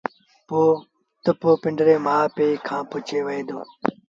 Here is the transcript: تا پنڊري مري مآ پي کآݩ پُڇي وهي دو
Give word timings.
تا 1.25 1.31
پنڊري 1.61 1.95
مري 1.97 2.03
مآ 2.05 2.15
پي 2.35 2.47
کآݩ 2.67 2.87
پُڇي 2.89 3.19
وهي 3.25 3.41
دو 3.47 3.59